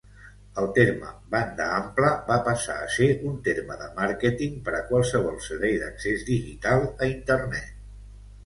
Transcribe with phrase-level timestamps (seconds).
[0.59, 5.39] El terme "banda ampla" va passar a ser un terme de màrqueting per a qualsevol
[5.51, 7.81] servei d'accés digital a Internet.